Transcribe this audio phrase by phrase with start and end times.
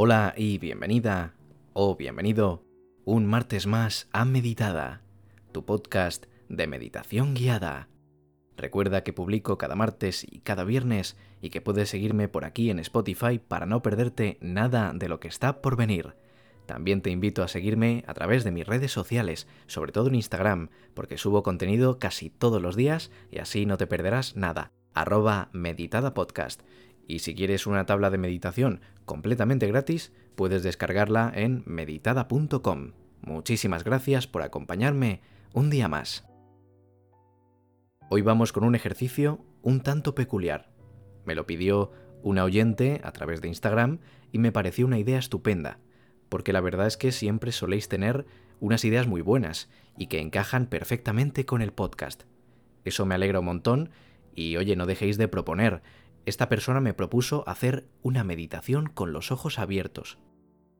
[0.00, 1.34] Hola y bienvenida
[1.72, 2.62] o bienvenido
[3.04, 5.02] un martes más a Meditada,
[5.50, 7.88] tu podcast de meditación guiada.
[8.56, 12.78] Recuerda que publico cada martes y cada viernes y que puedes seguirme por aquí en
[12.78, 16.14] Spotify para no perderte nada de lo que está por venir.
[16.66, 20.68] También te invito a seguirme a través de mis redes sociales, sobre todo en Instagram,
[20.94, 24.70] porque subo contenido casi todos los días y así no te perderás nada.
[24.94, 26.62] Arroba Meditada Podcast.
[27.08, 32.92] Y si quieres una tabla de meditación completamente gratis, puedes descargarla en meditada.com.
[33.22, 35.22] Muchísimas gracias por acompañarme
[35.54, 36.26] un día más.
[38.10, 40.70] Hoy vamos con un ejercicio un tanto peculiar.
[41.24, 41.92] Me lo pidió
[42.22, 45.78] una oyente a través de Instagram y me pareció una idea estupenda,
[46.28, 48.26] porque la verdad es que siempre soléis tener
[48.60, 52.24] unas ideas muy buenas y que encajan perfectamente con el podcast.
[52.84, 53.90] Eso me alegra un montón
[54.34, 55.82] y oye, no dejéis de proponer,
[56.28, 60.18] esta persona me propuso hacer una meditación con los ojos abiertos.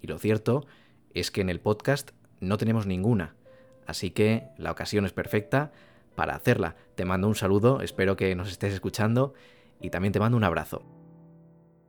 [0.00, 0.66] Y lo cierto
[1.14, 3.34] es que en el podcast no tenemos ninguna,
[3.86, 5.72] así que la ocasión es perfecta
[6.14, 6.76] para hacerla.
[6.94, 9.34] Te mando un saludo, espero que nos estés escuchando
[9.80, 10.84] y también te mando un abrazo.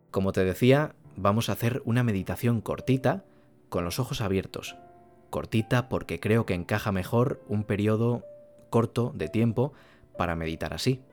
[0.09, 3.24] Como te decía, vamos a hacer una meditación cortita
[3.70, 4.76] con los ojos abiertos.
[5.30, 8.24] Cortita porque creo que encaja mejor un periodo
[8.70, 9.74] corto de tiempo
[10.18, 11.04] para meditar así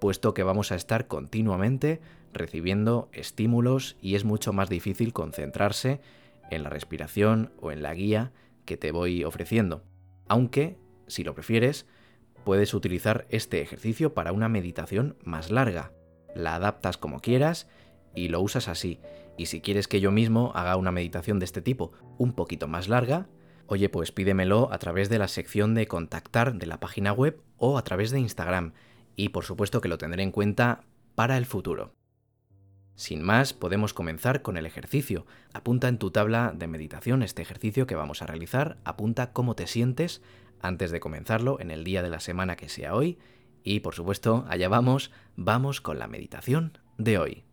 [0.00, 2.00] puesto que vamos a estar continuamente
[2.32, 6.00] recibiendo estímulos y es mucho más difícil concentrarse
[6.50, 8.32] en la respiración o en la guía
[8.64, 9.84] que te voy ofreciendo.
[10.28, 11.86] Aunque, si lo prefieres,
[12.44, 15.92] puedes utilizar este ejercicio para una meditación más larga.
[16.34, 17.68] La adaptas como quieras
[18.14, 19.00] y lo usas así.
[19.36, 22.88] Y si quieres que yo mismo haga una meditación de este tipo un poquito más
[22.88, 23.28] larga,
[23.66, 27.78] oye, pues pídemelo a través de la sección de contactar de la página web o
[27.78, 28.72] a través de Instagram
[29.20, 30.80] y por supuesto que lo tendré en cuenta
[31.14, 31.92] para el futuro.
[32.94, 35.26] Sin más, podemos comenzar con el ejercicio.
[35.52, 39.66] Apunta en tu tabla de meditación este ejercicio que vamos a realizar, apunta cómo te
[39.66, 40.22] sientes
[40.62, 43.18] antes de comenzarlo en el día de la semana que sea hoy
[43.62, 47.49] y por supuesto, allá vamos, vamos con la meditación de hoy.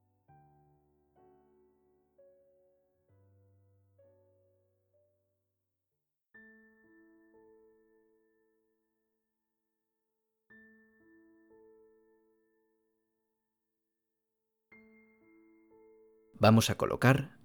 [16.40, 17.38] Vamos a colocar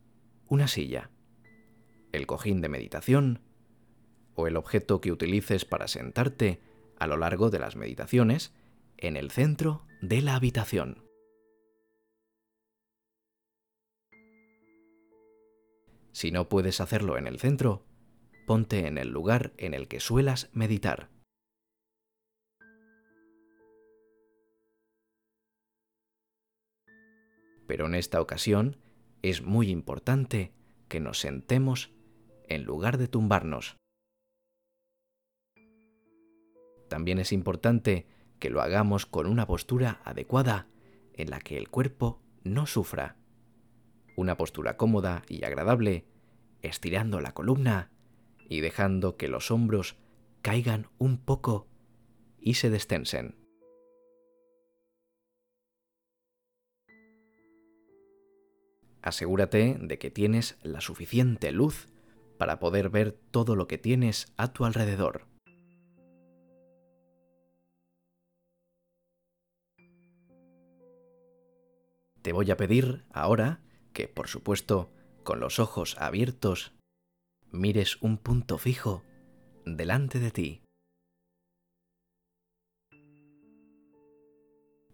[0.48, 1.10] una silla,
[2.12, 3.40] el cojín de meditación
[4.34, 6.60] o el objeto que utilices para sentarte
[6.98, 8.52] a lo largo de las meditaciones
[8.98, 11.04] en el centro de la habitación.
[16.12, 17.86] Si no puedes hacerlo en el centro,
[18.46, 21.08] ponte en el lugar en el que suelas meditar.
[27.66, 28.81] Pero en esta ocasión
[29.22, 30.52] es muy importante
[30.88, 31.92] que nos sentemos
[32.48, 33.76] en lugar de tumbarnos.
[36.88, 38.06] También es importante
[38.38, 40.66] que lo hagamos con una postura adecuada
[41.14, 43.16] en la que el cuerpo no sufra.
[44.16, 46.04] Una postura cómoda y agradable,
[46.60, 47.90] estirando la columna
[48.48, 49.96] y dejando que los hombros
[50.42, 51.68] caigan un poco
[52.40, 53.41] y se destensen.
[59.02, 61.88] Asegúrate de que tienes la suficiente luz
[62.38, 65.26] para poder ver todo lo que tienes a tu alrededor.
[72.22, 73.60] Te voy a pedir ahora
[73.92, 74.92] que, por supuesto,
[75.24, 76.72] con los ojos abiertos,
[77.50, 79.02] mires un punto fijo
[79.66, 80.62] delante de ti.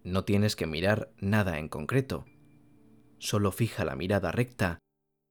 [0.05, 2.25] No tienes que mirar nada en concreto,
[3.19, 4.79] solo fija la mirada recta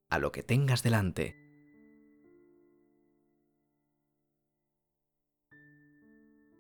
[0.10, 1.36] a lo que tengas delante.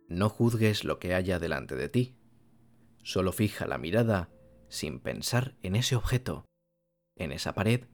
[0.10, 2.18] No juzgues lo que haya delante de ti,
[3.04, 4.30] solo fija la mirada
[4.70, 6.46] sin pensar en ese objeto,
[7.16, 7.86] en esa pared,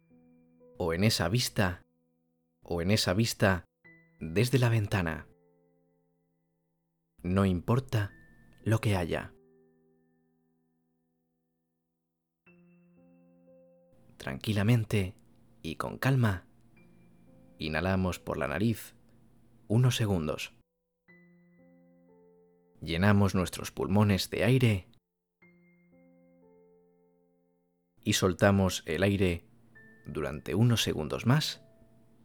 [0.78, 1.82] o en esa vista,
[2.62, 3.66] o en esa vista
[4.20, 5.28] desde la ventana.
[7.22, 8.12] No importa
[8.64, 9.34] lo que haya.
[14.24, 15.18] Tranquilamente
[15.62, 16.48] y con calma,
[17.60, 18.96] inhalamos por la nariz
[19.68, 20.54] unos segundos.
[22.82, 24.88] Llenamos nuestros pulmones de aire
[28.06, 29.46] y soltamos el aire
[30.06, 31.62] durante unos segundos más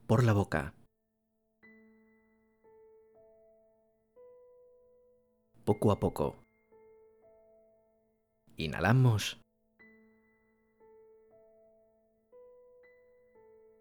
[0.06, 0.74] por la boca.
[5.64, 6.44] Poco a poco.
[8.56, 9.40] Inhalamos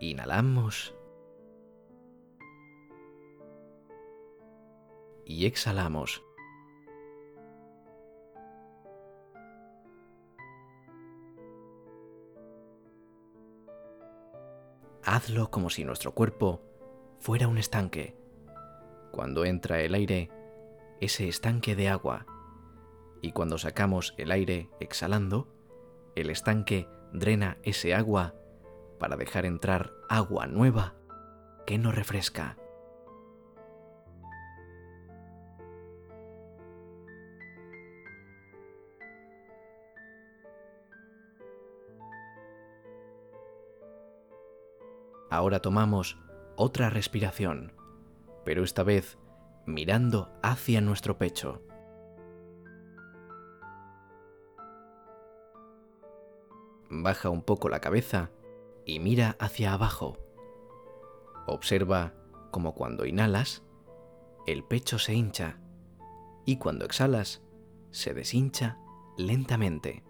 [0.00, 0.94] Inhalamos.
[5.24, 6.22] Y exhalamos.
[15.02, 16.60] Hazlo como si nuestro cuerpo
[17.20, 18.16] fuera un estanque.
[19.12, 20.30] Cuando entra el aire,
[21.00, 22.26] ese estanque de agua.
[23.22, 25.48] Y cuando sacamos el aire exhalando,
[26.14, 28.34] el estanque drena ese agua
[28.98, 30.94] para dejar entrar agua nueva
[31.66, 32.56] que nos refresca.
[45.30, 46.16] Ahora tomamos
[46.54, 47.72] otra respiración,
[48.44, 49.18] pero esta vez
[49.66, 51.60] mirando hacia nuestro pecho.
[56.88, 58.30] Baja un poco la cabeza
[58.86, 60.18] y mira hacia abajo.
[61.46, 62.14] Observa
[62.50, 63.64] como cuando inhalas,
[64.46, 65.60] el pecho se hincha
[66.44, 67.42] y cuando exhalas,
[67.90, 68.78] se deshincha
[69.16, 70.04] lentamente.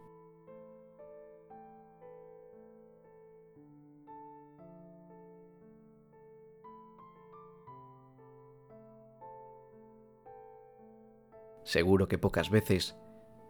[11.62, 12.97] Seguro que pocas veces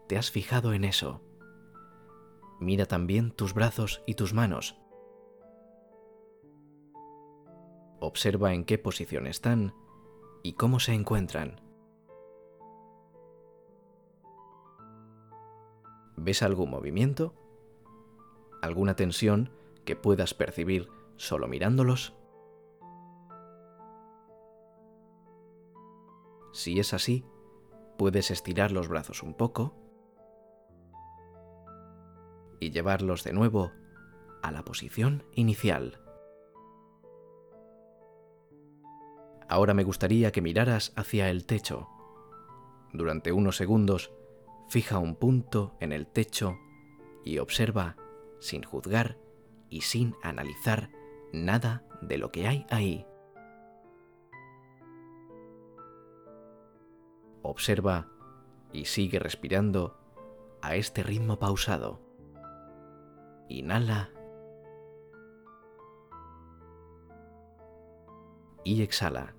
[0.09, 1.21] te has fijado en eso.
[2.61, 4.79] Mira también tus brazos y tus manos.
[8.14, 9.75] Observa en qué posición están
[10.44, 11.61] y cómo se encuentran.
[16.16, 17.34] ¿Ves algún movimiento?
[18.62, 19.50] ¿Alguna tensión
[19.84, 22.14] que puedas percibir solo mirándolos?
[26.52, 27.26] Si es así,
[27.99, 29.75] puedes estirar los brazos un poco
[32.61, 33.72] y llevarlos de nuevo
[34.40, 36.03] a la posición inicial.
[39.54, 41.88] Ahora me gustaría que miraras hacia el techo.
[42.92, 44.10] Durante unos segundos,
[44.68, 46.58] fija un punto en el techo
[47.24, 47.94] y observa,
[48.40, 49.16] sin juzgar
[49.70, 50.90] y sin analizar
[51.32, 53.06] nada de lo que hay ahí.
[57.42, 58.08] Observa
[58.72, 59.96] y sigue respirando
[60.62, 62.00] a este ritmo pausado.
[63.48, 64.10] Inhala
[68.64, 69.36] y exhala.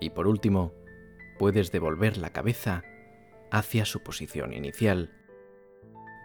[0.00, 0.72] Y por último,
[1.38, 2.82] puedes devolver la cabeza
[3.50, 5.12] hacia su posición inicial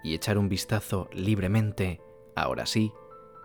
[0.04, 2.02] y echar un vistazo libremente,
[2.36, 2.92] ahora sí,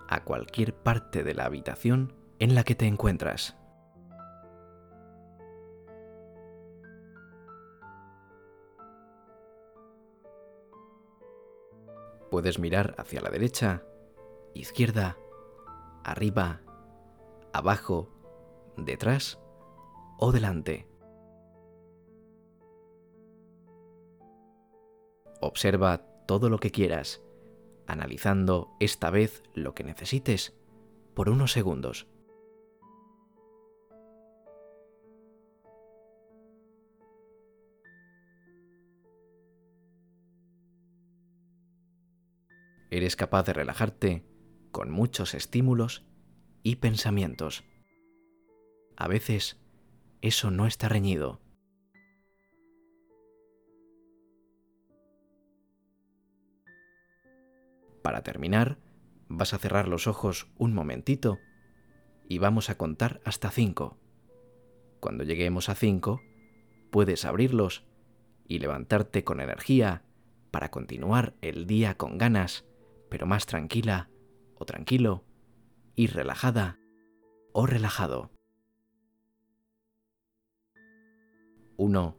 [0.09, 3.57] a cualquier parte de la habitación en la que te encuentras.
[12.31, 13.85] Puedes mirar hacia la derecha,
[14.53, 15.17] izquierda,
[16.05, 16.61] arriba,
[17.53, 18.11] abajo,
[18.77, 19.39] detrás
[20.19, 20.87] o delante.
[25.41, 27.23] Observa todo lo que quieras,
[27.87, 30.59] analizando esta vez lo que necesites
[31.15, 32.09] por unos segundos.
[42.91, 44.25] Eres capaz de relajarte
[44.73, 46.05] con muchos estímulos
[46.63, 47.65] y pensamientos.
[48.97, 49.61] A veces
[50.21, 51.41] eso no está reñido.
[58.03, 58.79] Para terminar,
[59.29, 61.39] vas a cerrar los ojos un momentito
[62.29, 63.99] y vamos a contar hasta cinco.
[65.01, 66.23] Cuando lleguemos a cinco,
[66.91, 67.85] puedes abrirlos
[68.47, 70.03] y levantarte con energía
[70.51, 72.65] para continuar el día con ganas,
[73.11, 74.09] pero más tranquila
[74.57, 75.25] o tranquilo
[75.95, 76.79] y relajada
[77.53, 78.38] o relajado.
[81.81, 82.17] Uno,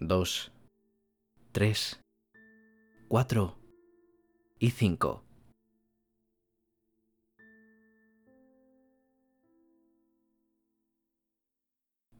[0.00, 0.52] dos,
[1.52, 2.00] tres,
[3.06, 3.58] cuatro.
[4.58, 5.22] Y 5.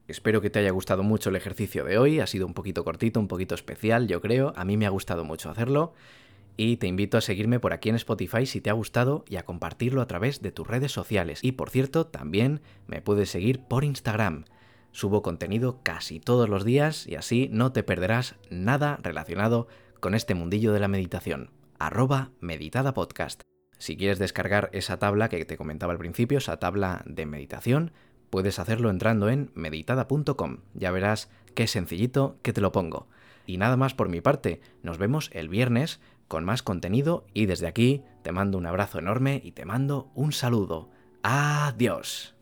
[0.07, 3.19] Espero que te haya gustado mucho el ejercicio de hoy, ha sido un poquito cortito,
[3.19, 5.93] un poquito especial, yo creo, a mí me ha gustado mucho hacerlo.
[6.57, 9.45] Y te invito a seguirme por aquí en Spotify si te ha gustado y a
[9.45, 11.39] compartirlo a través de tus redes sociales.
[11.41, 14.45] Y por cierto, también me puedes seguir por Instagram.
[14.91, 19.67] Subo contenido casi todos los días y así no te perderás nada relacionado
[19.99, 21.51] con este mundillo de la meditación.
[21.77, 23.41] Arroba Meditada Podcast.
[23.77, 27.91] Si quieres descargar esa tabla que te comentaba al principio, esa tabla de meditación,
[28.29, 30.57] puedes hacerlo entrando en meditada.com.
[30.73, 33.07] Ya verás qué sencillito que te lo pongo.
[33.45, 37.67] Y nada más por mi parte, nos vemos el viernes con más contenido y desde
[37.67, 40.89] aquí te mando un abrazo enorme y te mando un saludo.
[41.23, 42.38] Adiós.